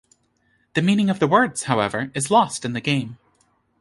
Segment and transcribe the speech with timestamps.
[0.73, 3.19] The meaning of the words, however, is lost in the game.